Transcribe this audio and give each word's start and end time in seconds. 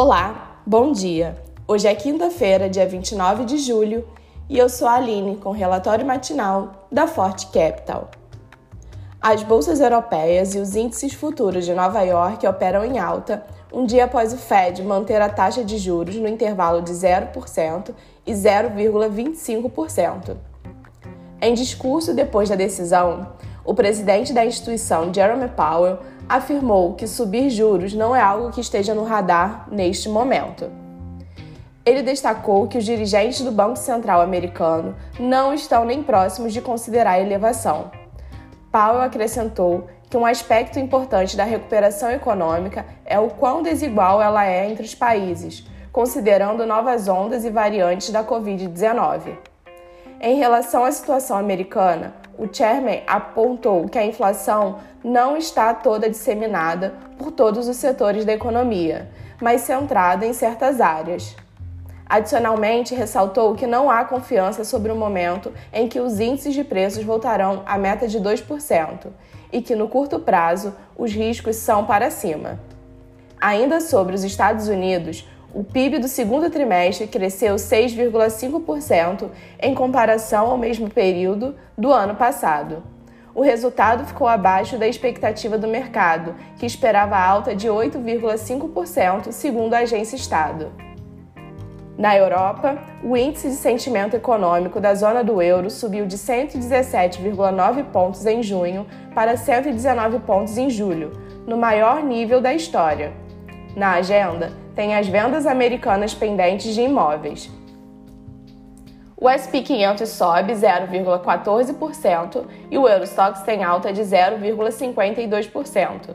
Olá, 0.00 0.60
bom 0.64 0.92
dia. 0.92 1.34
Hoje 1.66 1.88
é 1.88 1.92
quinta-feira, 1.92 2.70
dia 2.70 2.86
29 2.86 3.44
de 3.44 3.58
julho, 3.58 4.06
e 4.48 4.56
eu 4.56 4.68
sou 4.68 4.86
a 4.86 4.92
Aline 4.92 5.38
com 5.38 5.48
o 5.48 5.52
relatório 5.52 6.06
matinal 6.06 6.86
da 6.88 7.08
Forte 7.08 7.46
Capital. 7.46 8.08
As 9.20 9.42
bolsas 9.42 9.80
europeias 9.80 10.54
e 10.54 10.60
os 10.60 10.76
índices 10.76 11.14
futuros 11.14 11.64
de 11.64 11.74
Nova 11.74 12.00
York 12.02 12.46
operam 12.46 12.84
em 12.84 13.00
alta 13.00 13.44
um 13.72 13.84
dia 13.84 14.04
após 14.04 14.32
o 14.32 14.38
Fed 14.38 14.84
manter 14.84 15.20
a 15.20 15.28
taxa 15.28 15.64
de 15.64 15.76
juros 15.76 16.14
no 16.14 16.28
intervalo 16.28 16.80
de 16.80 16.92
0% 16.92 17.92
e 18.24 18.32
0,25%. 18.32 20.36
Em 21.42 21.54
discurso 21.54 22.14
depois 22.14 22.48
da 22.48 22.54
decisão, 22.54 23.32
o 23.64 23.74
presidente 23.74 24.32
da 24.32 24.46
instituição, 24.46 25.12
Jeremy 25.12 25.48
Powell, 25.48 25.98
afirmou 26.28 26.94
que 26.94 27.06
subir 27.06 27.48
juros 27.48 27.94
não 27.94 28.14
é 28.14 28.20
algo 28.20 28.50
que 28.50 28.60
esteja 28.60 28.94
no 28.94 29.04
radar 29.04 29.66
neste 29.70 30.08
momento. 30.08 30.70
Ele 31.86 32.02
destacou 32.02 32.68
que 32.68 32.76
os 32.76 32.84
dirigentes 32.84 33.40
do 33.40 33.50
Banco 33.50 33.76
Central 33.76 34.20
americano 34.20 34.94
não 35.18 35.54
estão 35.54 35.86
nem 35.86 36.02
próximos 36.02 36.52
de 36.52 36.60
considerar 36.60 37.12
a 37.12 37.20
elevação. 37.20 37.90
Powell 38.70 39.00
acrescentou 39.00 39.86
que 40.10 40.16
um 40.16 40.26
aspecto 40.26 40.78
importante 40.78 41.34
da 41.34 41.44
recuperação 41.44 42.10
econômica 42.10 42.84
é 43.06 43.18
o 43.18 43.30
quão 43.30 43.62
desigual 43.62 44.20
ela 44.20 44.44
é 44.44 44.70
entre 44.70 44.84
os 44.84 44.94
países, 44.94 45.64
considerando 45.90 46.66
novas 46.66 47.08
ondas 47.08 47.44
e 47.44 47.50
variantes 47.50 48.10
da 48.10 48.22
Covid-19. 48.22 49.38
Em 50.20 50.34
relação 50.34 50.84
à 50.84 50.90
situação 50.90 51.38
americana, 51.38 52.12
o 52.36 52.52
chairman 52.52 53.02
apontou 53.06 53.88
que 53.88 53.96
a 53.96 54.04
inflação 54.04 54.80
não 55.02 55.36
está 55.36 55.72
toda 55.72 56.10
disseminada 56.10 56.94
por 57.16 57.30
todos 57.30 57.68
os 57.68 57.76
setores 57.76 58.24
da 58.24 58.32
economia, 58.32 59.08
mas 59.40 59.60
centrada 59.60 60.26
em 60.26 60.32
certas 60.32 60.80
áreas. 60.80 61.36
Adicionalmente, 62.04 62.96
ressaltou 62.96 63.54
que 63.54 63.64
não 63.64 63.88
há 63.88 64.04
confiança 64.04 64.64
sobre 64.64 64.90
o 64.90 64.96
momento 64.96 65.52
em 65.72 65.86
que 65.86 66.00
os 66.00 66.18
índices 66.18 66.52
de 66.52 66.64
preços 66.64 67.04
voltarão 67.04 67.62
à 67.64 67.78
meta 67.78 68.08
de 68.08 68.18
2% 68.18 69.06
e 69.52 69.62
que, 69.62 69.76
no 69.76 69.86
curto 69.86 70.18
prazo, 70.18 70.74
os 70.96 71.12
riscos 71.12 71.54
são 71.54 71.84
para 71.84 72.10
cima. 72.10 72.58
Ainda 73.40 73.80
sobre 73.80 74.16
os 74.16 74.24
Estados 74.24 74.66
Unidos, 74.66 75.28
o 75.54 75.64
PIB 75.64 75.98
do 75.98 76.08
segundo 76.08 76.50
trimestre 76.50 77.06
cresceu 77.06 77.56
6,5% 77.56 79.30
em 79.60 79.74
comparação 79.74 80.50
ao 80.50 80.58
mesmo 80.58 80.90
período 80.90 81.54
do 81.76 81.90
ano 81.90 82.14
passado. 82.14 82.82
O 83.34 83.40
resultado 83.40 84.04
ficou 84.04 84.26
abaixo 84.26 84.76
da 84.76 84.86
expectativa 84.86 85.56
do 85.56 85.66
mercado, 85.66 86.34
que 86.58 86.66
esperava 86.66 87.16
alta 87.16 87.54
de 87.54 87.68
8,5%, 87.68 89.32
segundo 89.32 89.72
a 89.74 89.78
agência 89.78 90.16
Estado. 90.16 90.70
Na 91.96 92.16
Europa, 92.16 92.78
o 93.02 93.16
índice 93.16 93.48
de 93.48 93.54
sentimento 93.54 94.14
econômico 94.14 94.80
da 94.80 94.94
zona 94.94 95.24
do 95.24 95.40
euro 95.40 95.70
subiu 95.70 96.06
de 96.06 96.16
117,9 96.16 97.84
pontos 97.84 98.24
em 98.26 98.42
junho 98.42 98.86
para 99.14 99.36
119 99.36 100.20
pontos 100.20 100.58
em 100.58 100.68
julho, 100.68 101.12
no 101.46 101.56
maior 101.56 102.02
nível 102.02 102.40
da 102.40 102.52
história. 102.52 103.12
Na 103.74 103.94
agenda, 103.94 104.52
tem 104.78 104.94
as 104.94 105.08
vendas 105.08 105.44
americanas 105.44 106.14
pendentes 106.14 106.72
de 106.72 106.82
imóveis. 106.82 107.50
O 109.16 109.26
SP 109.26 109.58
500 109.60 110.08
sobe 110.08 110.52
0,14% 110.52 112.46
e 112.70 112.78
o 112.78 112.86
Eurostox 112.86 113.42
tem 113.42 113.64
alta 113.64 113.92
de 113.92 114.02
0,52%. 114.02 116.14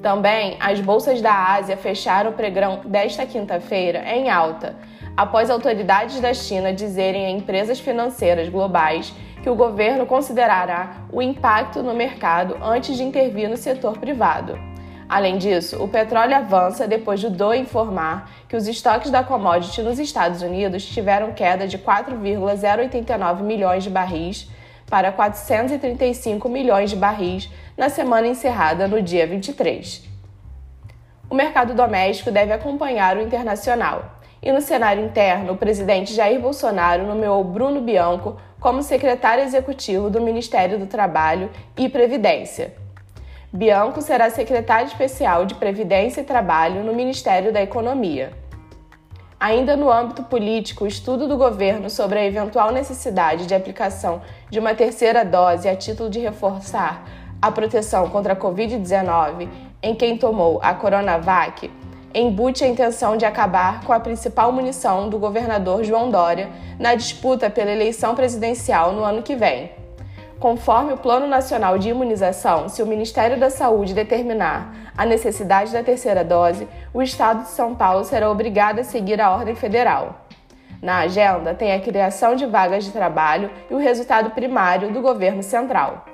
Também 0.00 0.56
as 0.60 0.80
bolsas 0.80 1.20
da 1.20 1.54
Ásia 1.54 1.76
fecharam 1.76 2.30
o 2.30 2.34
pregão 2.34 2.82
desta 2.84 3.26
quinta-feira 3.26 4.04
em 4.06 4.30
alta, 4.30 4.76
após 5.16 5.50
autoridades 5.50 6.20
da 6.20 6.32
China 6.32 6.72
dizerem 6.72 7.26
a 7.26 7.30
empresas 7.30 7.80
financeiras 7.80 8.48
globais 8.48 9.12
que 9.42 9.50
o 9.50 9.56
governo 9.56 10.06
considerará 10.06 10.98
o 11.10 11.20
impacto 11.20 11.82
no 11.82 11.94
mercado 11.94 12.56
antes 12.62 12.96
de 12.96 13.02
intervir 13.02 13.50
no 13.50 13.56
setor 13.56 13.98
privado. 13.98 14.56
Além 15.12 15.36
disso, 15.36 15.76
o 15.76 15.86
petróleo 15.86 16.34
avança 16.34 16.88
depois 16.88 17.20
do 17.20 17.28
DOE 17.28 17.58
informar 17.58 18.30
que 18.48 18.56
os 18.56 18.66
estoques 18.66 19.10
da 19.10 19.22
commodity 19.22 19.82
nos 19.82 19.98
Estados 19.98 20.40
Unidos 20.40 20.86
tiveram 20.86 21.32
queda 21.32 21.68
de 21.68 21.76
4,089 21.76 23.42
milhões 23.42 23.84
de 23.84 23.90
barris 23.90 24.48
para 24.88 25.12
435 25.12 26.48
milhões 26.48 26.88
de 26.88 26.96
barris 26.96 27.50
na 27.76 27.90
semana 27.90 28.26
encerrada 28.26 28.88
no 28.88 29.02
dia 29.02 29.26
23. 29.26 30.02
O 31.28 31.34
mercado 31.34 31.74
doméstico 31.74 32.30
deve 32.30 32.54
acompanhar 32.54 33.18
o 33.18 33.20
internacional. 33.20 34.18
E 34.42 34.50
no 34.50 34.62
cenário 34.62 35.04
interno, 35.04 35.52
o 35.52 35.58
presidente 35.58 36.14
Jair 36.14 36.40
Bolsonaro 36.40 37.04
nomeou 37.04 37.44
Bruno 37.44 37.82
Bianco 37.82 38.38
como 38.58 38.82
secretário 38.82 39.44
executivo 39.44 40.08
do 40.08 40.22
Ministério 40.22 40.78
do 40.78 40.86
Trabalho 40.86 41.50
e 41.76 41.86
Previdência. 41.86 42.80
Bianco 43.54 44.00
será 44.00 44.30
secretário 44.30 44.86
especial 44.86 45.44
de 45.44 45.54
Previdência 45.54 46.22
e 46.22 46.24
Trabalho 46.24 46.82
no 46.82 46.94
Ministério 46.94 47.52
da 47.52 47.60
Economia. 47.60 48.32
Ainda 49.38 49.76
no 49.76 49.92
âmbito 49.92 50.22
político, 50.22 50.84
o 50.84 50.86
estudo 50.86 51.28
do 51.28 51.36
governo 51.36 51.90
sobre 51.90 52.18
a 52.18 52.24
eventual 52.24 52.72
necessidade 52.72 53.44
de 53.44 53.54
aplicação 53.54 54.22
de 54.48 54.58
uma 54.58 54.74
terceira 54.74 55.22
dose 55.22 55.68
a 55.68 55.76
título 55.76 56.08
de 56.08 56.18
reforçar 56.18 57.04
a 57.42 57.50
proteção 57.50 58.08
contra 58.08 58.32
a 58.32 58.36
Covid-19 58.36 59.46
em 59.82 59.94
quem 59.94 60.16
tomou 60.16 60.58
a 60.62 60.72
Coronavac 60.72 61.70
embute 62.14 62.64
a 62.64 62.68
intenção 62.68 63.18
de 63.18 63.26
acabar 63.26 63.84
com 63.84 63.92
a 63.92 64.00
principal 64.00 64.50
munição 64.50 65.10
do 65.10 65.18
governador 65.18 65.84
João 65.84 66.10
Dória 66.10 66.50
na 66.78 66.94
disputa 66.94 67.50
pela 67.50 67.70
eleição 67.70 68.14
presidencial 68.14 68.92
no 68.92 69.02
ano 69.02 69.22
que 69.22 69.34
vem. 69.34 69.81
Conforme 70.42 70.92
o 70.92 70.96
Plano 70.96 71.28
Nacional 71.28 71.78
de 71.78 71.90
Imunização, 71.90 72.68
se 72.68 72.82
o 72.82 72.86
Ministério 72.86 73.38
da 73.38 73.48
Saúde 73.48 73.94
determinar 73.94 74.90
a 74.98 75.06
necessidade 75.06 75.72
da 75.72 75.84
terceira 75.84 76.24
dose, 76.24 76.66
o 76.92 77.00
Estado 77.00 77.44
de 77.44 77.50
São 77.50 77.76
Paulo 77.76 78.04
será 78.04 78.28
obrigado 78.28 78.80
a 78.80 78.84
seguir 78.84 79.20
a 79.20 79.30
ordem 79.30 79.54
federal. 79.54 80.26
Na 80.82 80.98
agenda, 80.98 81.54
tem 81.54 81.72
a 81.72 81.78
criação 81.78 82.34
de 82.34 82.44
vagas 82.44 82.82
de 82.82 82.90
trabalho 82.90 83.52
e 83.70 83.74
o 83.74 83.78
resultado 83.78 84.32
primário 84.32 84.92
do 84.92 85.00
governo 85.00 85.44
central. 85.44 86.06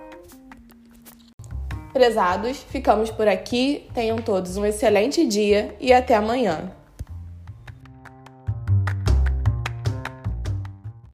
Prezados, 1.95 2.63
ficamos 2.65 3.11
por 3.11 3.27
aqui. 3.27 3.89
Tenham 3.95 4.19
todos 4.19 4.59
um 4.59 4.67
excelente 4.67 5.27
dia 5.27 5.75
e 5.81 5.91
até 5.91 6.15
amanhã. 6.15 6.71